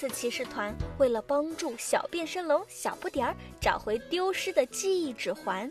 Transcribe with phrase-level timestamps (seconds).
[0.00, 5.70] 次骑士团为了帮助小变身龙小不点儿找回丢失的记忆指环，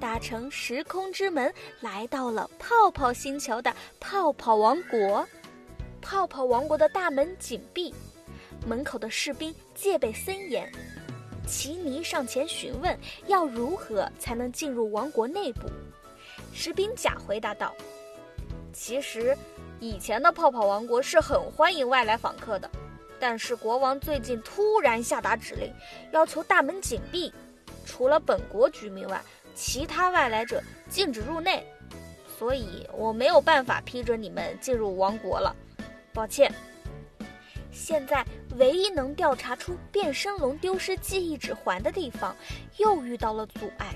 [0.00, 5.24] 搭乘时空之门来到了泡泡星球的泡泡王国。
[6.02, 7.94] 泡泡王国的大门紧闭，
[8.66, 10.68] 门口的士兵戒备森严。
[11.46, 12.98] 奇尼上前询问
[13.28, 15.70] 要如何才能进入王国内部。
[16.52, 17.72] 士兵甲回答道
[18.74, 19.38] ：“其实，
[19.78, 22.68] 以前的泡泡王国是很欢迎外来访客的。”
[23.20, 25.70] 但是国王最近突然下达指令，
[26.10, 27.30] 要求大门紧闭，
[27.84, 29.20] 除了本国居民外，
[29.54, 31.62] 其他外来者禁止入内，
[32.38, 35.54] 所以我没有办法批准你们进入王国了，
[36.14, 36.50] 抱歉。
[37.70, 38.24] 现在
[38.56, 42.34] 唯一能调查出变身龙丢失记忆指环的地方，
[42.78, 43.94] 又遇到了阻碍。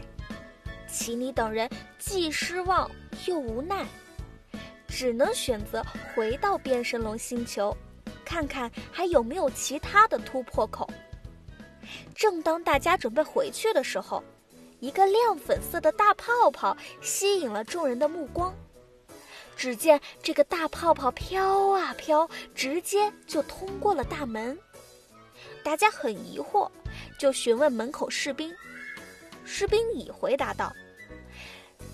[0.87, 2.89] 奇尼等人既失望
[3.27, 3.85] 又无奈，
[4.87, 7.77] 只能选择回到变身龙星球。
[8.25, 10.89] 看看还有没有其他的突破口。
[12.15, 14.23] 正当大家准备回去的时候，
[14.81, 18.55] 一个亮粉色的大泡泡吸引了众人的目光。
[19.57, 24.59] 只见这个大泡泡飘啊飘，直接就通过了大门。
[25.63, 26.69] 大家很疑惑，
[27.19, 28.53] 就询问门口士兵。
[29.45, 30.73] 士兵乙回答道：“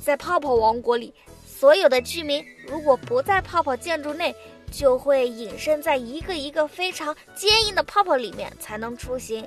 [0.02, 1.12] 在泡泡王国里，
[1.46, 4.34] 所有的居民如果不在泡泡建筑内。”
[4.70, 9.46] 就会隐身在一个一个非常坚硬的泡泡里面才能出行，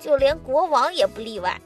[0.00, 1.60] 就连国王也不例外。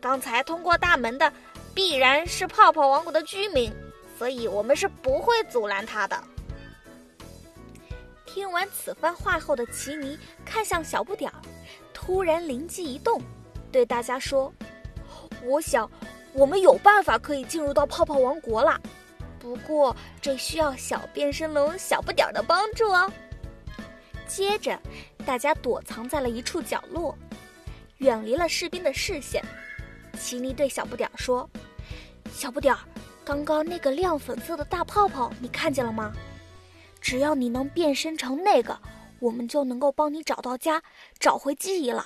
[0.00, 1.32] 刚才通过大门的
[1.74, 3.72] 必然是泡泡王国的居民，
[4.18, 6.16] 所以我们是不会阻拦他的。
[8.26, 11.36] 听完此番话后的奇尼看向小不点儿，
[11.92, 13.20] 突然灵机一动，
[13.72, 14.52] 对大家说
[15.42, 15.90] ：“我想，
[16.34, 18.78] 我们有办法可以进入到泡泡王国啦。”
[19.40, 23.10] 不过，这需要小变身龙小不点儿的帮助哦。
[24.26, 24.78] 接着，
[25.24, 27.16] 大家躲藏在了一处角落，
[27.98, 29.42] 远离了士兵的视线。
[30.18, 31.48] 奇尼对小不点儿说
[32.30, 32.80] ：“小不点儿，
[33.24, 36.12] 刚刚那个亮粉色的大泡泡，你看见了吗？
[37.00, 38.76] 只要你能变身成那个，
[39.20, 40.82] 我们就能够帮你找到家，
[41.18, 42.04] 找回记忆了。”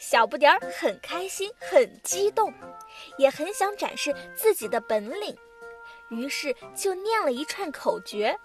[0.00, 2.50] 小不点儿很开心，很激动。
[3.18, 5.36] 也很想展示自己的本领，
[6.08, 8.36] 于是就念了一串口诀：“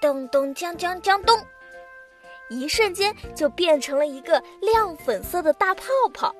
[0.00, 1.36] 咚咚锵锵锵咚”，
[2.48, 5.84] 一瞬间就变成了一个亮粉色的大泡
[6.14, 6.34] 泡。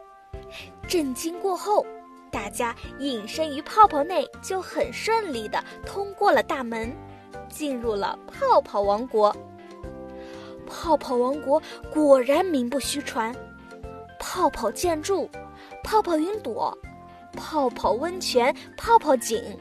[0.88, 1.84] 震惊过后，
[2.30, 6.96] 大家隐身于泡泡内，就很顺利地通过了大门，
[7.48, 9.36] 进入了泡泡王国。
[10.66, 11.60] 泡泡王国
[11.92, 13.34] 果然名不虚传，
[14.34, 15.28] 泡泡建筑，
[15.84, 16.76] 泡泡云朵。
[17.34, 19.58] 泡泡温泉、泡泡井，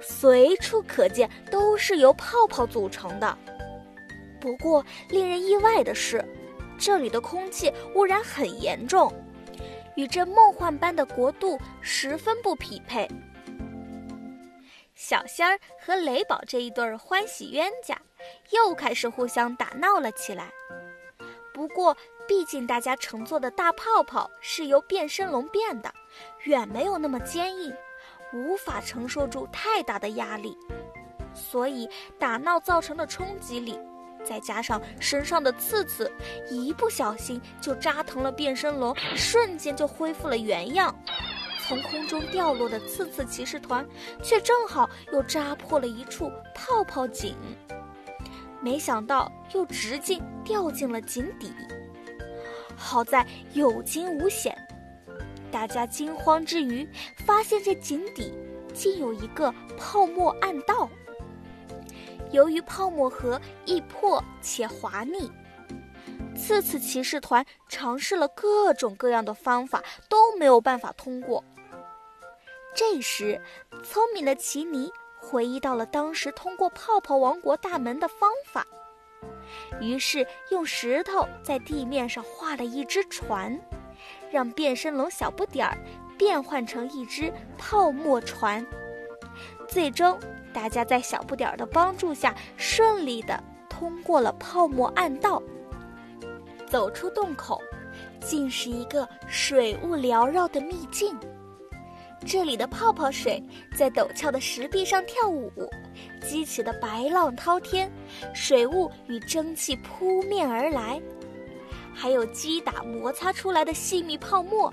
[0.00, 3.36] 随处可见，都是由泡泡组成的。
[4.40, 6.24] 不过，令人意外的是，
[6.78, 9.12] 这里的空气污染很严重，
[9.94, 13.06] 与这梦幻般的国度十分不匹配。
[14.94, 18.00] 小仙儿和雷宝这一对欢喜冤家，
[18.52, 20.50] 又开始互相打闹了起来。
[21.52, 21.94] 不过，
[22.28, 25.92] 毕竟大家乘坐的大泡泡是由变身龙变的。
[26.44, 27.74] 远没有那么坚硬，
[28.32, 30.56] 无法承受住太大的压力，
[31.32, 33.78] 所以打闹造成的冲击力，
[34.22, 36.12] 再加上身上的刺刺，
[36.50, 40.94] 一不小心就扎疼了变身龙，瞬间就恢复了原样。
[41.66, 43.86] 从空中掉落的刺刺骑士团，
[44.22, 47.36] 却正好又扎破了一处泡泡井，
[48.60, 51.52] 没想到又直接掉进了井底。
[52.78, 54.56] 好在有惊无险。
[55.50, 56.88] 大家惊慌之余，
[57.26, 58.32] 发现这井底
[58.72, 60.88] 竟有一个泡沫暗道。
[62.30, 65.32] 由于泡沫盒易破且滑腻，
[66.36, 71.42] 次次骑士团尝试了各种各样的方法，都没有办法通过。
[72.74, 73.40] 这时，
[73.82, 78.66] 聪明的奇尼回忆到了当时通过泡泡王国大门的方法，
[79.80, 83.58] 于是用石头在地面上画了一只船。
[84.30, 85.76] 让变身龙小不点儿
[86.16, 88.64] 变换成一只泡沫船，
[89.66, 90.18] 最终
[90.52, 95.42] 大家在小不点儿的帮助下顺利的通过了泡沫暗道，
[96.66, 97.60] 走出洞口，
[98.20, 101.18] 竟是一个水雾缭绕的秘境。
[102.26, 103.42] 这里的泡泡水
[103.76, 105.50] 在陡峭的石壁上跳舞，
[106.20, 107.90] 激起的白浪滔天，
[108.34, 111.00] 水雾与蒸汽扑面而来。
[111.94, 114.72] 还有击打摩擦出来的细密泡沫，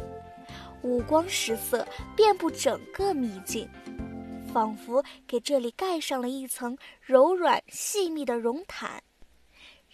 [0.82, 3.68] 五光十色，遍布整个秘境，
[4.54, 9.02] 仿佛给这里盖上了一层柔软细密的绒毯。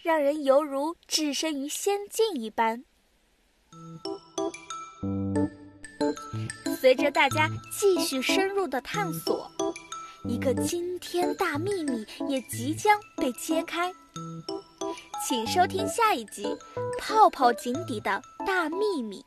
[0.02, 2.84] 让人犹如置身于仙境一般。
[6.82, 9.48] 随着大家继续深入的探索，
[10.24, 13.88] 一个惊天大秘密也即将被揭开。
[15.24, 16.44] 请收听下一集
[16.98, 19.20] 《泡泡井底的大秘密》。